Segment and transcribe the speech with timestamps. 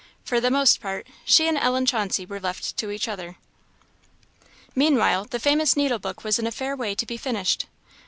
[0.25, 3.35] For the most part, she and Ellen Chauncey were left to each other.
[4.73, 7.67] Meanwhile the famous needlebook was in a fair way to be finished.